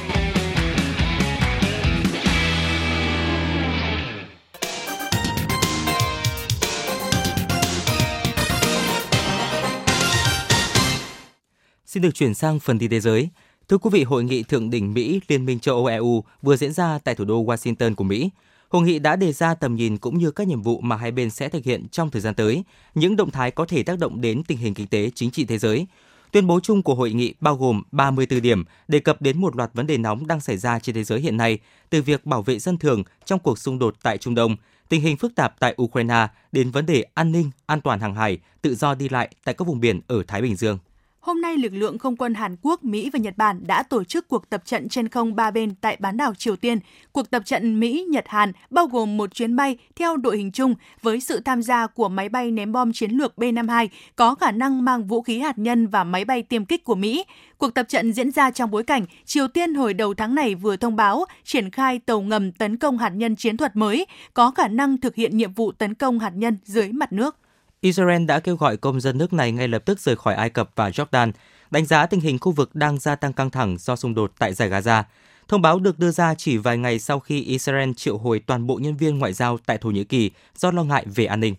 [12.01, 13.29] Xin được chuyển sang phần tin thế giới.
[13.69, 16.73] Thưa quý vị, hội nghị thượng đỉnh Mỹ Liên minh châu Âu EU vừa diễn
[16.73, 18.29] ra tại thủ đô Washington của Mỹ.
[18.69, 21.29] Hội nghị đã đề ra tầm nhìn cũng như các nhiệm vụ mà hai bên
[21.29, 22.63] sẽ thực hiện trong thời gian tới,
[22.95, 25.57] những động thái có thể tác động đến tình hình kinh tế chính trị thế
[25.57, 25.87] giới.
[26.31, 29.69] Tuyên bố chung của hội nghị bao gồm 34 điểm đề cập đến một loạt
[29.73, 31.59] vấn đề nóng đang xảy ra trên thế giới hiện nay,
[31.89, 34.55] từ việc bảo vệ dân thường trong cuộc xung đột tại Trung Đông,
[34.89, 38.37] tình hình phức tạp tại Ukraine đến vấn đề an ninh, an toàn hàng hải,
[38.61, 40.77] tự do đi lại tại các vùng biển ở Thái Bình Dương.
[41.21, 44.27] Hôm nay, lực lượng không quân Hàn Quốc, Mỹ và Nhật Bản đã tổ chức
[44.27, 46.79] cuộc tập trận trên không ba bên tại bán đảo Triều Tiên.
[47.11, 51.39] Cuộc tập trận Mỹ-Nhật-Hàn bao gồm một chuyến bay theo đội hình chung với sự
[51.39, 55.21] tham gia của máy bay ném bom chiến lược B-52 có khả năng mang vũ
[55.21, 57.25] khí hạt nhân và máy bay tiêm kích của Mỹ.
[57.57, 60.75] Cuộc tập trận diễn ra trong bối cảnh Triều Tiên hồi đầu tháng này vừa
[60.75, 64.67] thông báo triển khai tàu ngầm tấn công hạt nhân chiến thuật mới, có khả
[64.67, 67.37] năng thực hiện nhiệm vụ tấn công hạt nhân dưới mặt nước.
[67.81, 70.69] Israel đã kêu gọi công dân nước này ngay lập tức rời khỏi Ai Cập
[70.75, 71.31] và Jordan,
[71.71, 74.53] đánh giá tình hình khu vực đang gia tăng căng thẳng do xung đột tại
[74.53, 75.03] giải Gaza.
[75.47, 78.75] Thông báo được đưa ra chỉ vài ngày sau khi Israel triệu hồi toàn bộ
[78.75, 81.55] nhân viên ngoại giao tại Thổ Nhĩ Kỳ do lo ngại về an ninh.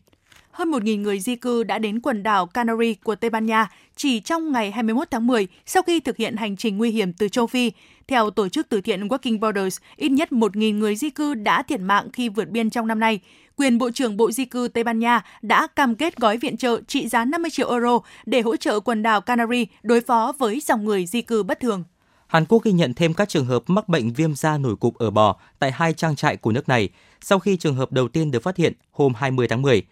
[0.53, 4.21] Hơn 1.000 người di cư đã đến quần đảo Canary của Tây Ban Nha chỉ
[4.21, 7.47] trong ngày 21 tháng 10 sau khi thực hiện hành trình nguy hiểm từ châu
[7.47, 7.73] Phi.
[8.09, 11.81] Theo tổ chức từ thiện Working Borders, ít nhất 1.000 người di cư đã thiệt
[11.81, 13.21] mạng khi vượt biên trong năm nay
[13.57, 16.81] quyền Bộ trưởng Bộ Di cư Tây Ban Nha đã cam kết gói viện trợ
[16.87, 20.85] trị giá 50 triệu euro để hỗ trợ quần đảo Canary đối phó với dòng
[20.85, 21.85] người di cư bất thường.
[22.27, 25.11] Hàn Quốc ghi nhận thêm các trường hợp mắc bệnh viêm da nổi cục ở
[25.11, 26.89] bò tại hai trang trại của nước này
[27.21, 29.83] sau khi trường hợp đầu tiên được phát hiện hôm 20 tháng 10.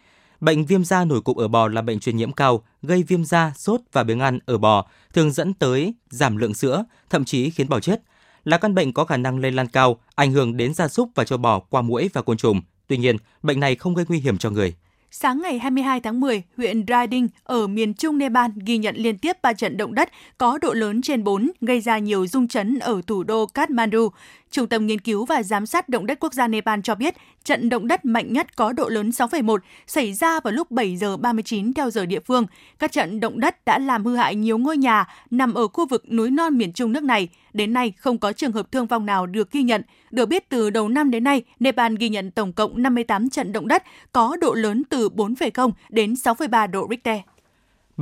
[0.41, 3.53] Bệnh viêm da nổi cục ở bò là bệnh truyền nhiễm cao, gây viêm da,
[3.57, 7.69] sốt và biếng ăn ở bò, thường dẫn tới giảm lượng sữa, thậm chí khiến
[7.69, 8.03] bò chết.
[8.45, 11.25] Là căn bệnh có khả năng lây lan cao, ảnh hưởng đến gia súc và
[11.25, 12.63] cho bò qua muỗi và côn trùng.
[12.87, 14.75] Tuy nhiên, bệnh này không gây nguy hiểm cho người.
[15.13, 19.37] Sáng ngày 22 tháng 10, huyện Riding ở miền trung Nepal ghi nhận liên tiếp
[19.43, 23.01] 3 trận động đất có độ lớn trên 4, gây ra nhiều rung chấn ở
[23.07, 24.09] thủ đô Kathmandu.
[24.51, 27.69] Trung tâm Nghiên cứu và Giám sát Động đất Quốc gia Nepal cho biết trận
[27.69, 31.73] động đất mạnh nhất có độ lớn 6,1 xảy ra vào lúc 7 giờ 39
[31.73, 32.47] theo giờ địa phương.
[32.79, 36.13] Các trận động đất đã làm hư hại nhiều ngôi nhà nằm ở khu vực
[36.13, 37.29] núi non miền trung nước này.
[37.53, 39.83] Đến nay, không có trường hợp thương vong nào được ghi nhận.
[40.11, 43.69] Được biết, từ đầu năm đến nay, Nepal ghi nhận tổng cộng 58 trận động
[43.69, 43.83] đất
[44.13, 47.19] có độ lớn từ 4,0 đến 6,3 độ Richter.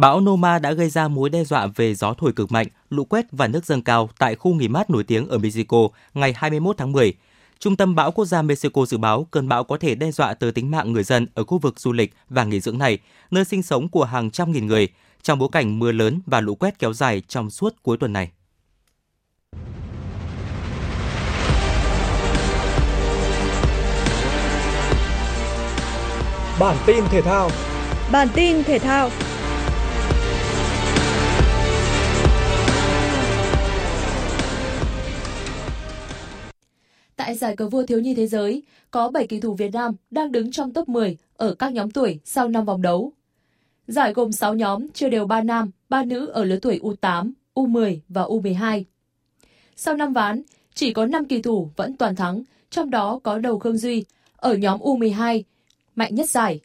[0.01, 3.27] Bão Noma đã gây ra mối đe dọa về gió thổi cực mạnh, lũ quét
[3.33, 6.93] và nước dâng cao tại khu nghỉ mát nổi tiếng ở Mexico ngày 21 tháng
[6.93, 7.15] 10.
[7.59, 10.53] Trung tâm bão quốc gia Mexico dự báo cơn bão có thể đe dọa tới
[10.53, 12.99] tính mạng người dân ở khu vực du lịch và nghỉ dưỡng này,
[13.31, 14.89] nơi sinh sống của hàng trăm nghìn người,
[15.23, 18.31] trong bối cảnh mưa lớn và lũ quét kéo dài trong suốt cuối tuần này.
[26.61, 27.51] Bản tin thể thao
[28.13, 29.11] Bản tin thể thao
[37.19, 40.33] Tại giải cờ vua thiếu nhi thế giới, có 7 kỳ thủ Việt Nam đang
[40.33, 43.13] đứng trong top 10 ở các nhóm tuổi sau 5 vòng đấu.
[43.89, 47.99] Giải gồm 6 nhóm chia đều 3 nam, 3 nữ ở lứa tuổi U8, U10
[48.09, 48.85] và U12.
[49.77, 50.43] Sau 5 ván,
[50.75, 54.05] chỉ có 5 kỳ thủ vẫn toàn thắng, trong đó có đầu Khương Duy
[54.37, 55.43] ở nhóm U12,
[55.97, 56.61] mạnh nhất giải.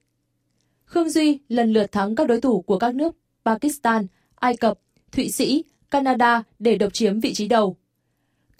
[0.85, 4.79] Khương Duy lần lượt thắng các đối thủ của các nước Pakistan, Ai Cập,
[5.11, 7.77] Thụy Sĩ, Canada để độc chiếm vị trí đầu.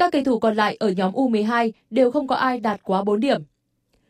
[0.03, 3.19] Các cầu thủ còn lại ở nhóm U12 đều không có ai đạt quá 4
[3.19, 3.41] điểm.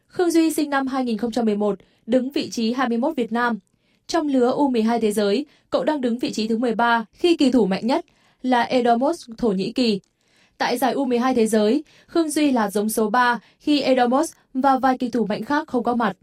[0.08, 3.60] Khương Duy sinh năm 2011, đứng vị trí 21 Việt Nam.
[4.08, 7.66] Trong lứa U12 thế giới, cậu đang đứng vị trí thứ 13 khi kỳ thủ
[7.66, 8.06] mạnh nhất
[8.42, 10.00] là Edomos Thổ Nhĩ Kỳ.
[10.58, 14.98] Tại giải U12 thế giới, Khương Duy là giống số 3 khi Edomos và vài
[14.98, 16.18] kỳ thủ mạnh khác không có mặt.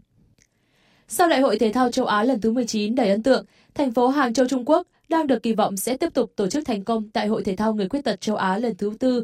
[1.07, 4.07] Sau Đại hội Thể thao châu Á lần thứ 19 đầy ấn tượng, thành phố
[4.07, 7.09] Hàng Châu Trung Quốc đang được kỳ vọng sẽ tiếp tục tổ chức thành công
[7.13, 9.23] Đại hội Thể thao Người Khuyết tật châu Á lần thứ tư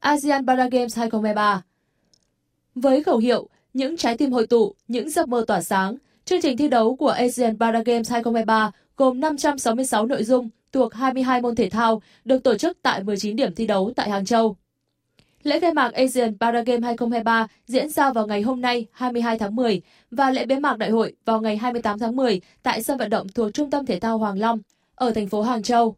[0.00, 1.62] ASEAN Paragames 2023.
[2.74, 6.56] Với khẩu hiệu Những trái tim hội tụ, những giấc mơ tỏa sáng, chương trình
[6.56, 12.02] thi đấu của ASEAN Paragames 2023 gồm 566 nội dung thuộc 22 môn thể thao
[12.24, 14.56] được tổ chức tại 19 điểm thi đấu tại Hàng Châu.
[15.42, 19.82] Lễ khai mạc Asian Paragame 2023 diễn ra vào ngày hôm nay 22 tháng 10
[20.10, 23.26] và lễ bế mạc đại hội vào ngày 28 tháng 10 tại sân vận động
[23.28, 24.58] thuộc Trung tâm Thể thao Hoàng Long
[24.94, 25.96] ở thành phố Hàng Châu.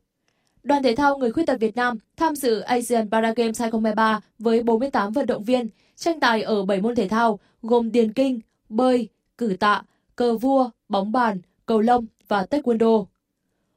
[0.62, 4.62] Đoàn thể thao người khuyết tật Việt Nam tham dự Asian Para Games 2023 với
[4.62, 9.09] 48 vận động viên, tranh tài ở 7 môn thể thao gồm điền kinh, bơi,
[9.38, 9.83] cử tạ,
[10.16, 13.05] cờ vua, bóng bàn, cầu lông và taekwondo.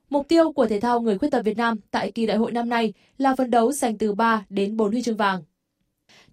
[0.09, 2.69] Mục tiêu của thể thao người khuyết tật Việt Nam tại kỳ đại hội năm
[2.69, 5.43] nay là phấn đấu giành từ 3 đến 4 huy chương vàng.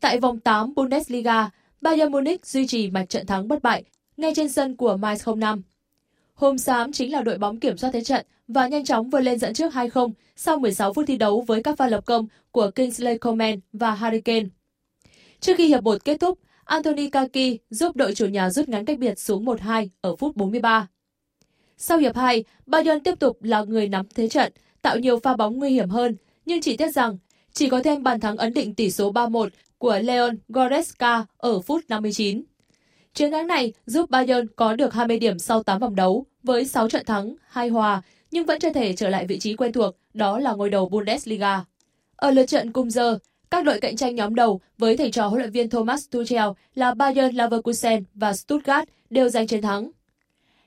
[0.00, 3.84] Tại vòng 8 Bundesliga, Bayern Munich duy trì mạch trận thắng bất bại
[4.16, 5.62] ngay trên sân của Mainz 05.
[6.34, 9.38] Hôm xám chính là đội bóng kiểm soát thế trận và nhanh chóng vươn lên
[9.38, 13.18] dẫn trước 2-0 sau 16 phút thi đấu với các pha lập công của Kingsley
[13.18, 14.46] Coman và Harry Kane.
[15.40, 18.98] Trước khi hiệp 1 kết thúc, Anthony Kaki giúp đội chủ nhà rút ngắn cách
[18.98, 20.88] biệt xuống 1-2 ở phút 43.
[21.76, 25.58] Sau hiệp 2, Bayern tiếp tục là người nắm thế trận, tạo nhiều pha bóng
[25.58, 26.16] nguy hiểm hơn,
[26.46, 27.18] nhưng chỉ tiếc rằng
[27.52, 31.80] chỉ có thêm bàn thắng ấn định tỷ số 3-1 của Leon Goretzka ở phút
[31.88, 32.42] 59.
[33.14, 36.88] Chiến thắng này giúp Bayern có được 20 điểm sau 8 vòng đấu với 6
[36.88, 40.38] trận thắng, 2 hòa, nhưng vẫn chưa thể trở lại vị trí quen thuộc, đó
[40.38, 41.64] là ngôi đầu Bundesliga.
[42.16, 43.18] Ở lượt trận cùng giờ,
[43.50, 46.94] các đội cạnh tranh nhóm đầu với thầy trò huấn luyện viên Thomas Tuchel là
[46.94, 49.90] Bayern Leverkusen và Stuttgart đều giành chiến thắng.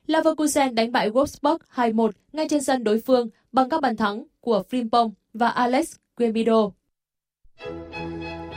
[0.06, 4.62] Leverkusen đánh bại Wolfsburg 2-1 ngay trên sân đối phương bằng các bàn thắng của
[4.70, 6.70] Frimpong và Alex Guemido.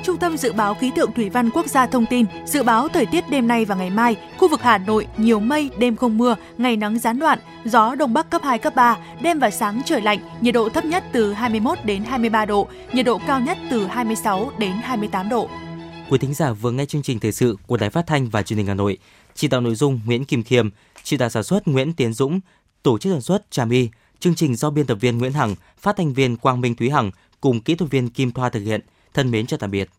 [0.04, 3.06] Trung tâm Dự báo Khí tượng Thủy văn Quốc gia thông tin, dự báo thời
[3.06, 6.36] tiết đêm nay và ngày mai, khu vực Hà Nội nhiều mây, đêm không mưa,
[6.58, 10.02] ngày nắng gián đoạn, gió đông bắc cấp 2, cấp 3, đêm và sáng trời
[10.02, 13.86] lạnh, nhiệt độ thấp nhất từ 21 đến 23 độ, nhiệt độ cao nhất từ
[13.86, 15.50] 26 đến 28 độ.
[16.10, 18.58] Quý thính giả vừa nghe chương trình thời sự của Đài Phát thanh và Truyền
[18.58, 18.98] hình Hà Nội.
[19.36, 20.70] Chỉ đạo nội dung Nguyễn Kim Khiêm,
[21.04, 22.40] chỉ đạo sản xuất Nguyễn Tiến Dũng,
[22.84, 25.98] tổ chức sản xuất Trà My, chương trình do biên tập viên Nguyễn Hằng, phát
[25.98, 28.82] thanh viên Quang Minh Thúy Hằng cùng kỹ thuật viên Kim Thoa thực hiện.
[29.20, 29.90] Thân mến chào tạm biệt.